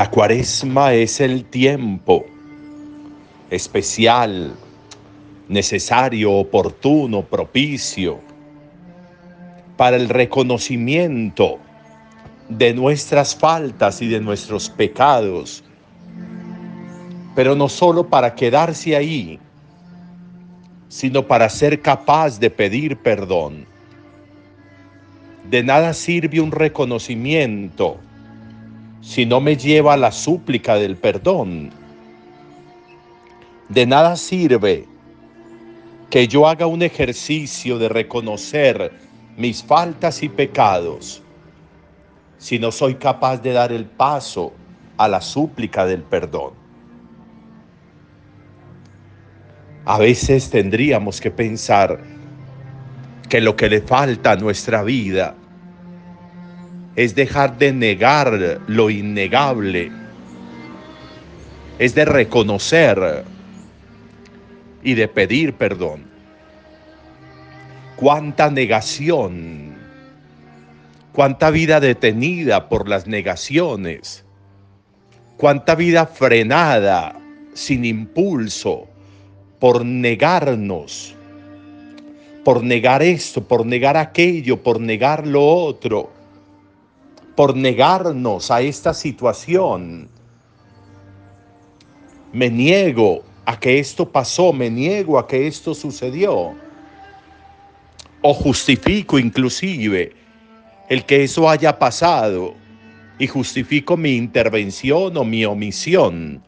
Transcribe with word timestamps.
La 0.00 0.10
cuaresma 0.10 0.94
es 0.94 1.20
el 1.20 1.44
tiempo 1.44 2.24
especial, 3.50 4.54
necesario, 5.46 6.32
oportuno, 6.32 7.20
propicio 7.20 8.18
para 9.76 9.96
el 9.96 10.08
reconocimiento 10.08 11.58
de 12.48 12.72
nuestras 12.72 13.36
faltas 13.36 14.00
y 14.00 14.08
de 14.08 14.20
nuestros 14.20 14.70
pecados, 14.70 15.62
pero 17.34 17.54
no 17.54 17.68
solo 17.68 18.08
para 18.08 18.34
quedarse 18.34 18.96
ahí, 18.96 19.38
sino 20.88 21.26
para 21.26 21.46
ser 21.50 21.82
capaz 21.82 22.40
de 22.40 22.48
pedir 22.48 22.96
perdón. 22.96 23.66
De 25.50 25.62
nada 25.62 25.92
sirve 25.92 26.40
un 26.40 26.52
reconocimiento 26.52 27.98
si 29.00 29.26
no 29.26 29.40
me 29.40 29.56
lleva 29.56 29.94
a 29.94 29.96
la 29.96 30.12
súplica 30.12 30.74
del 30.74 30.96
perdón. 30.96 31.70
De 33.68 33.86
nada 33.86 34.16
sirve 34.16 34.86
que 36.10 36.26
yo 36.26 36.46
haga 36.48 36.66
un 36.66 36.82
ejercicio 36.82 37.78
de 37.78 37.88
reconocer 37.88 38.92
mis 39.36 39.62
faltas 39.62 40.22
y 40.22 40.28
pecados 40.28 41.22
si 42.36 42.58
no 42.58 42.72
soy 42.72 42.94
capaz 42.94 43.38
de 43.38 43.52
dar 43.52 43.70
el 43.70 43.84
paso 43.84 44.52
a 44.96 45.08
la 45.08 45.20
súplica 45.20 45.86
del 45.86 46.02
perdón. 46.02 46.54
A 49.84 49.98
veces 49.98 50.50
tendríamos 50.50 51.20
que 51.20 51.30
pensar 51.30 52.00
que 53.28 53.40
lo 53.40 53.56
que 53.56 53.68
le 53.68 53.80
falta 53.82 54.32
a 54.32 54.36
nuestra 54.36 54.82
vida 54.82 55.36
es 57.00 57.14
dejar 57.14 57.56
de 57.56 57.72
negar 57.72 58.60
lo 58.66 58.90
innegable, 58.90 59.90
es 61.78 61.94
de 61.94 62.04
reconocer 62.04 63.24
y 64.82 64.92
de 64.92 65.08
pedir 65.08 65.54
perdón. 65.54 66.04
Cuánta 67.96 68.50
negación, 68.50 69.76
cuánta 71.12 71.50
vida 71.50 71.80
detenida 71.80 72.68
por 72.68 72.86
las 72.86 73.06
negaciones, 73.06 74.22
cuánta 75.38 75.76
vida 75.76 76.04
frenada, 76.04 77.18
sin 77.54 77.86
impulso, 77.86 78.88
por 79.58 79.86
negarnos, 79.86 81.14
por 82.44 82.62
negar 82.62 83.02
esto, 83.02 83.42
por 83.42 83.64
negar 83.64 83.96
aquello, 83.96 84.62
por 84.62 84.78
negar 84.78 85.26
lo 85.26 85.42
otro 85.46 86.19
por 87.36 87.56
negarnos 87.56 88.50
a 88.50 88.60
esta 88.60 88.94
situación. 88.94 90.08
Me 92.32 92.50
niego 92.50 93.22
a 93.44 93.58
que 93.58 93.78
esto 93.78 94.08
pasó, 94.08 94.52
me 94.52 94.70
niego 94.70 95.18
a 95.18 95.26
que 95.26 95.46
esto 95.46 95.74
sucedió. 95.74 96.54
O 98.22 98.34
justifico 98.34 99.18
inclusive 99.18 100.12
el 100.88 101.04
que 101.04 101.24
eso 101.24 101.48
haya 101.48 101.78
pasado 101.78 102.54
y 103.18 103.26
justifico 103.26 103.96
mi 103.96 104.16
intervención 104.16 105.16
o 105.16 105.24
mi 105.24 105.44
omisión. 105.44 106.42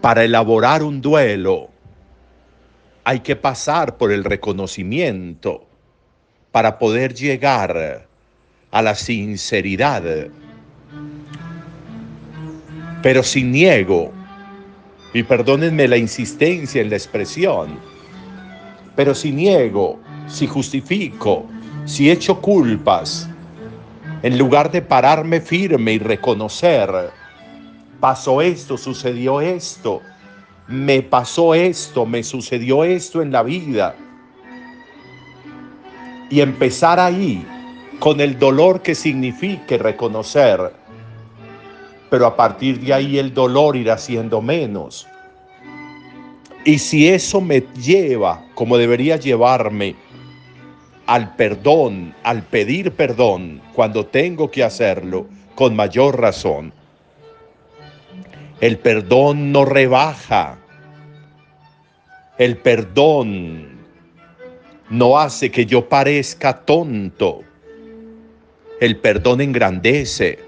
Para 0.00 0.24
elaborar 0.24 0.82
un 0.82 1.00
duelo 1.00 1.70
hay 3.04 3.20
que 3.20 3.36
pasar 3.36 3.96
por 3.96 4.12
el 4.12 4.24
reconocimiento 4.24 5.67
para 6.52 6.78
poder 6.78 7.14
llegar 7.14 8.06
a 8.70 8.82
la 8.82 8.94
sinceridad. 8.94 10.02
Pero 13.02 13.22
si 13.22 13.42
niego, 13.44 14.12
y 15.12 15.22
perdónenme 15.22 15.88
la 15.88 15.96
insistencia 15.96 16.82
en 16.82 16.90
la 16.90 16.96
expresión, 16.96 17.78
pero 18.94 19.14
si 19.14 19.30
niego, 19.30 19.98
si 20.26 20.46
justifico, 20.46 21.46
si 21.84 22.10
echo 22.10 22.40
culpas, 22.40 23.28
en 24.22 24.36
lugar 24.36 24.70
de 24.70 24.82
pararme 24.82 25.40
firme 25.40 25.92
y 25.92 25.98
reconocer, 25.98 26.90
pasó 28.00 28.42
esto, 28.42 28.76
sucedió 28.76 29.40
esto, 29.40 30.02
me 30.66 31.02
pasó 31.02 31.54
esto, 31.54 32.04
me 32.04 32.22
sucedió 32.22 32.84
esto 32.84 33.22
en 33.22 33.32
la 33.32 33.42
vida, 33.42 33.94
y 36.30 36.40
empezar 36.40 37.00
ahí 37.00 37.44
con 37.98 38.20
el 38.20 38.38
dolor 38.38 38.82
que 38.82 38.94
signifique 38.94 39.78
reconocer, 39.78 40.72
pero 42.10 42.26
a 42.26 42.36
partir 42.36 42.80
de 42.80 42.94
ahí 42.94 43.18
el 43.18 43.34
dolor 43.34 43.76
irá 43.76 43.98
siendo 43.98 44.40
menos. 44.40 45.06
Y 46.64 46.78
si 46.78 47.08
eso 47.08 47.40
me 47.40 47.60
lleva, 47.60 48.44
como 48.54 48.76
debería 48.76 49.16
llevarme, 49.16 49.96
al 51.06 51.34
perdón, 51.36 52.14
al 52.22 52.42
pedir 52.42 52.92
perdón 52.92 53.62
cuando 53.72 54.06
tengo 54.06 54.50
que 54.50 54.62
hacerlo, 54.62 55.26
con 55.54 55.74
mayor 55.74 56.20
razón. 56.20 56.72
El 58.60 58.78
perdón 58.78 59.50
no 59.50 59.64
rebaja. 59.64 60.58
El 62.36 62.58
perdón 62.58 63.77
no 64.90 65.18
hace 65.18 65.50
que 65.50 65.66
yo 65.66 65.88
parezca 65.88 66.64
tonto. 66.64 67.42
El 68.80 68.96
perdón 68.96 69.40
engrandece. 69.40 70.38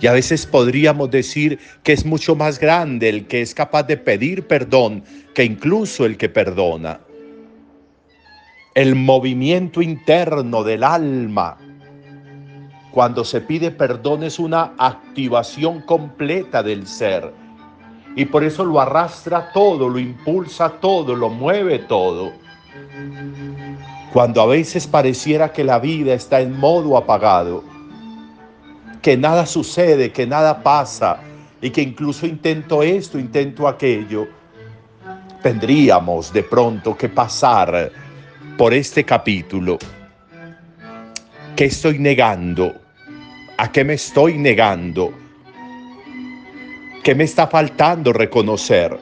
Y 0.00 0.06
a 0.06 0.12
veces 0.12 0.46
podríamos 0.46 1.10
decir 1.10 1.58
que 1.84 1.92
es 1.92 2.04
mucho 2.04 2.34
más 2.34 2.58
grande 2.58 3.08
el 3.08 3.26
que 3.26 3.40
es 3.40 3.54
capaz 3.54 3.84
de 3.84 3.96
pedir 3.96 4.46
perdón 4.46 5.04
que 5.34 5.44
incluso 5.44 6.04
el 6.04 6.16
que 6.16 6.28
perdona. 6.28 7.00
El 8.74 8.96
movimiento 8.96 9.80
interno 9.80 10.64
del 10.64 10.82
alma 10.82 11.58
cuando 12.92 13.24
se 13.24 13.40
pide 13.40 13.70
perdón 13.70 14.22
es 14.22 14.38
una 14.38 14.74
activación 14.76 15.80
completa 15.80 16.62
del 16.62 16.86
ser. 16.86 17.32
Y 18.14 18.26
por 18.26 18.44
eso 18.44 18.64
lo 18.64 18.80
arrastra 18.80 19.50
todo, 19.52 19.88
lo 19.88 19.98
impulsa 19.98 20.68
todo, 20.68 21.16
lo 21.16 21.30
mueve 21.30 21.78
todo. 21.78 22.32
Cuando 24.12 24.42
a 24.42 24.46
veces 24.46 24.86
pareciera 24.86 25.52
que 25.52 25.64
la 25.64 25.78
vida 25.78 26.14
está 26.14 26.40
en 26.40 26.58
modo 26.58 26.96
apagado, 26.96 27.64
que 29.00 29.16
nada 29.16 29.46
sucede, 29.46 30.12
que 30.12 30.26
nada 30.26 30.62
pasa 30.62 31.20
y 31.60 31.70
que 31.70 31.82
incluso 31.82 32.26
intento 32.26 32.82
esto, 32.82 33.18
intento 33.18 33.66
aquello, 33.66 34.28
tendríamos 35.42 36.32
de 36.32 36.42
pronto 36.42 36.96
que 36.96 37.08
pasar 37.08 37.90
por 38.56 38.72
este 38.72 39.04
capítulo. 39.04 39.78
¿Qué 41.56 41.64
estoy 41.66 41.98
negando? 41.98 42.74
¿A 43.58 43.70
qué 43.70 43.84
me 43.84 43.94
estoy 43.94 44.38
negando? 44.38 45.12
¿Qué 47.02 47.14
me 47.14 47.24
está 47.24 47.46
faltando 47.48 48.12
reconocer? 48.12 48.98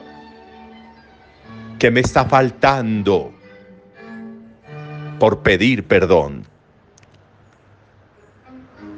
¿Qué 1.77 1.91
me 1.91 2.01
está 2.01 2.25
faltando 2.25 3.40
por 5.21 5.43
pedir 5.43 5.83
perdón. 5.83 6.47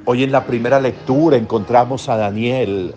Hoy 0.06 0.24
en 0.24 0.32
la 0.32 0.46
primera 0.46 0.80
lectura 0.80 1.36
encontramos 1.36 2.08
a 2.08 2.16
Daniel. 2.16 2.96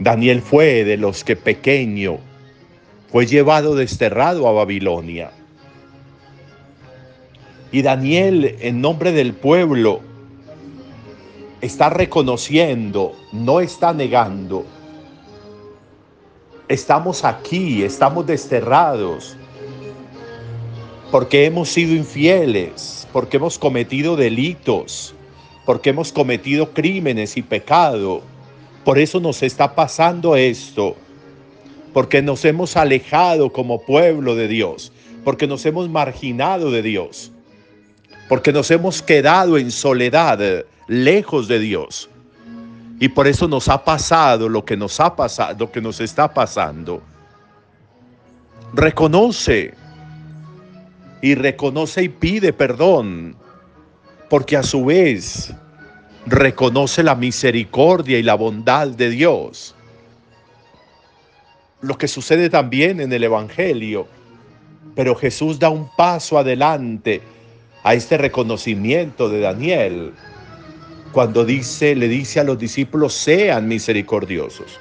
Daniel 0.00 0.42
fue 0.42 0.82
de 0.82 0.96
los 0.96 1.22
que 1.22 1.36
pequeño 1.36 2.18
fue 3.12 3.26
llevado 3.26 3.76
desterrado 3.76 4.48
a 4.48 4.52
Babilonia. 4.52 5.30
Y 7.70 7.82
Daniel, 7.82 8.56
en 8.58 8.80
nombre 8.80 9.12
del 9.12 9.32
pueblo, 9.32 10.00
está 11.60 11.90
reconociendo, 11.90 13.14
no 13.30 13.60
está 13.60 13.92
negando. 13.92 14.66
Estamos 16.66 17.24
aquí, 17.24 17.84
estamos 17.84 18.26
desterrados, 18.26 19.36
porque 21.10 21.44
hemos 21.44 21.68
sido 21.68 21.94
infieles, 21.94 23.06
porque 23.12 23.36
hemos 23.38 23.58
cometido 23.58 24.16
delitos, 24.16 25.14
porque 25.66 25.90
hemos 25.90 26.12
cometido 26.12 26.72
crímenes 26.72 27.36
y 27.36 27.42
pecado. 27.42 28.22
Por 28.84 28.98
eso 28.98 29.18
nos 29.18 29.42
está 29.42 29.74
pasando 29.74 30.36
esto, 30.36 30.96
porque 31.92 32.22
nos 32.22 32.44
hemos 32.44 32.76
alejado 32.76 33.52
como 33.52 33.82
pueblo 33.82 34.36
de 34.36 34.46
Dios, 34.46 34.92
porque 35.24 35.46
nos 35.46 35.66
hemos 35.66 35.88
marginado 35.88 36.70
de 36.70 36.82
Dios, 36.82 37.32
porque 38.28 38.52
nos 38.52 38.70
hemos 38.70 39.02
quedado 39.02 39.58
en 39.58 39.72
soledad, 39.72 40.64
lejos 40.86 41.48
de 41.48 41.58
Dios. 41.58 42.08
Y 43.00 43.08
por 43.08 43.26
eso 43.26 43.48
nos 43.48 43.68
ha 43.68 43.82
pasado 43.82 44.48
lo 44.48 44.64
que 44.64 44.76
nos 44.76 45.00
ha 45.00 45.16
pasado, 45.16 45.56
lo 45.58 45.72
que 45.72 45.80
nos 45.80 46.00
está 46.00 46.32
pasando. 46.32 47.02
Reconoce 48.74 49.74
y 51.22 51.34
reconoce 51.34 52.04
y 52.04 52.08
pide 52.08 52.52
perdón, 52.52 53.36
porque 54.28 54.56
a 54.56 54.62
su 54.62 54.84
vez 54.84 55.52
reconoce 56.26 57.02
la 57.02 57.14
misericordia 57.14 58.18
y 58.18 58.22
la 58.22 58.34
bondad 58.34 58.88
de 58.88 59.10
Dios. 59.10 59.74
Lo 61.82 61.96
que 61.96 62.08
sucede 62.08 62.50
también 62.50 63.00
en 63.00 63.12
el 63.12 63.24
Evangelio, 63.24 64.06
pero 64.94 65.14
Jesús 65.14 65.58
da 65.58 65.70
un 65.70 65.88
paso 65.96 66.38
adelante 66.38 67.22
a 67.82 67.94
este 67.94 68.18
reconocimiento 68.18 69.28
de 69.28 69.40
Daniel 69.40 70.12
cuando 71.12 71.44
dice, 71.44 71.96
le 71.96 72.06
dice 72.06 72.40
a 72.40 72.44
los 72.44 72.58
discípulos, 72.58 73.14
sean 73.14 73.66
misericordiosos. 73.66 74.78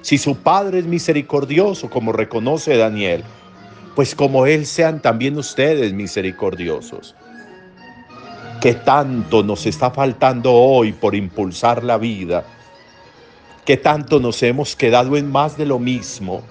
Si 0.00 0.18
su 0.18 0.36
Padre 0.36 0.80
es 0.80 0.86
misericordioso, 0.86 1.90
como 1.90 2.12
reconoce 2.12 2.76
Daniel, 2.76 3.22
pues 3.98 4.14
como 4.14 4.46
Él 4.46 4.64
sean 4.64 5.02
también 5.02 5.36
ustedes 5.36 5.92
misericordiosos. 5.92 7.16
¿Qué 8.60 8.74
tanto 8.74 9.42
nos 9.42 9.66
está 9.66 9.90
faltando 9.90 10.52
hoy 10.52 10.92
por 10.92 11.16
impulsar 11.16 11.82
la 11.82 11.98
vida? 11.98 12.44
¿Qué 13.64 13.76
tanto 13.76 14.20
nos 14.20 14.40
hemos 14.44 14.76
quedado 14.76 15.16
en 15.16 15.28
más 15.28 15.58
de 15.58 15.66
lo 15.66 15.80
mismo? 15.80 16.42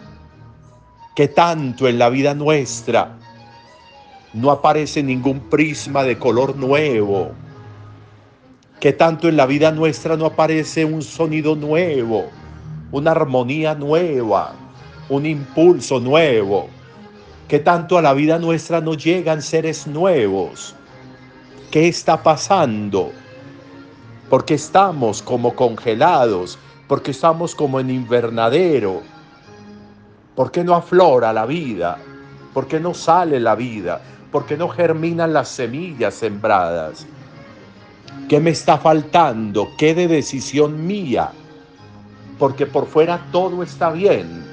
¿Qué 1.15 1.29
tanto 1.29 1.87
en 1.87 1.97
la 1.97 2.09
vida 2.09 2.33
nuestra 2.33 3.15
no 4.33 4.51
aparece 4.51 5.01
ningún 5.01 5.39
prisma 5.39 6.03
de 6.03 6.19
color 6.19 6.57
nuevo? 6.57 7.31
¿Qué 8.81 8.91
tanto 8.91 9.29
en 9.29 9.37
la 9.37 9.45
vida 9.45 9.71
nuestra 9.71 10.17
no 10.17 10.25
aparece 10.25 10.83
un 10.83 11.01
sonido 11.01 11.55
nuevo, 11.55 12.25
una 12.91 13.11
armonía 13.11 13.73
nueva, 13.73 14.53
un 15.07 15.25
impulso 15.25 16.01
nuevo? 16.01 16.75
¿Qué 17.47 17.59
tanto 17.59 17.97
a 17.97 18.01
la 18.01 18.13
vida 18.13 18.39
nuestra 18.39 18.81
no 18.81 18.93
llegan 18.93 19.41
seres 19.41 19.87
nuevos? 19.87 20.75
¿Qué 21.71 21.87
está 21.87 22.21
pasando? 22.21 23.13
Porque 24.29 24.55
estamos 24.55 25.21
como 25.21 25.55
congelados, 25.55 26.59
porque 26.89 27.11
estamos 27.11 27.55
como 27.55 27.79
en 27.79 27.89
invernadero. 27.89 29.01
¿Por 30.35 30.51
qué 30.51 30.65
no 30.65 30.75
aflora 30.75 31.31
la 31.31 31.45
vida? 31.45 31.97
¿Por 32.53 32.67
qué 32.67 32.81
no 32.81 32.93
sale 32.93 33.39
la 33.39 33.55
vida? 33.55 34.01
¿Por 34.29 34.45
qué 34.45 34.57
no 34.57 34.67
germinan 34.67 35.31
las 35.31 35.47
semillas 35.47 36.15
sembradas? 36.15 37.07
¿Qué 38.27 38.41
me 38.41 38.49
está 38.49 38.77
faltando? 38.77 39.69
¿Qué 39.77 39.95
de 39.95 40.09
decisión 40.09 40.85
mía? 40.85 41.31
Porque 42.37 42.65
por 42.65 42.87
fuera 42.87 43.25
todo 43.31 43.63
está 43.63 43.89
bien. 43.91 44.46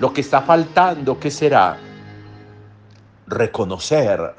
Lo 0.00 0.12
que 0.12 0.20
está 0.20 0.42
faltando, 0.42 1.18
¿qué 1.18 1.30
será? 1.30 1.76
Reconocer, 3.26 4.32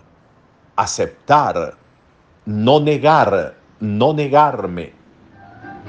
aceptar, 0.78 1.76
no 2.46 2.80
negar, 2.80 3.56
no 3.82 4.14
negarme, 4.14 4.94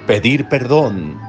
pedir 0.09 0.49
perdón. 0.49 1.21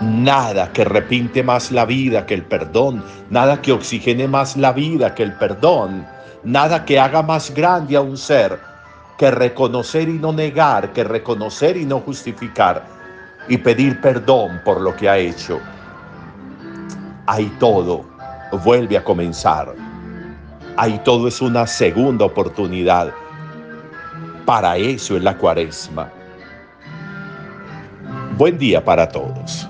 Nada 0.00 0.72
que 0.72 0.82
repinte 0.82 1.42
más 1.42 1.70
la 1.70 1.84
vida 1.84 2.24
que 2.24 2.32
el 2.32 2.46
perdón, 2.46 3.04
nada 3.28 3.60
que 3.60 3.72
oxigene 3.72 4.26
más 4.26 4.56
la 4.56 4.72
vida 4.72 5.14
que 5.14 5.22
el 5.22 5.34
perdón, 5.34 6.06
nada 6.42 6.86
que 6.86 6.98
haga 6.98 7.22
más 7.22 7.52
grande 7.52 7.96
a 7.96 8.00
un 8.00 8.16
ser 8.16 8.58
que 9.18 9.30
reconocer 9.30 10.08
y 10.08 10.14
no 10.14 10.32
negar, 10.32 10.94
que 10.94 11.04
reconocer 11.04 11.76
y 11.76 11.84
no 11.84 12.00
justificar 12.00 12.82
y 13.46 13.58
pedir 13.58 14.00
perdón 14.00 14.62
por 14.64 14.80
lo 14.80 14.96
que 14.96 15.06
ha 15.06 15.18
hecho 15.18 15.60
ahí 17.30 17.46
todo 17.60 18.04
vuelve 18.64 18.98
a 18.98 19.04
comenzar. 19.04 19.72
Ahí 20.76 21.00
todo 21.04 21.28
es 21.28 21.40
una 21.40 21.64
segunda 21.64 22.24
oportunidad. 22.24 23.12
Para 24.44 24.76
eso 24.76 25.16
es 25.16 25.22
la 25.22 25.36
cuaresma. 25.38 26.10
Buen 28.36 28.58
día 28.58 28.84
para 28.84 29.08
todos. 29.08 29.69